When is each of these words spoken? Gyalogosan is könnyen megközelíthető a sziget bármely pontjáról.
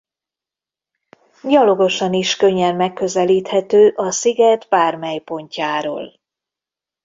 Gyalogosan 1.43 2.13
is 2.13 2.35
könnyen 2.35 2.75
megközelíthető 2.75 3.93
a 3.95 4.11
sziget 4.11 4.67
bármely 4.69 5.19
pontjáról. 5.19 6.19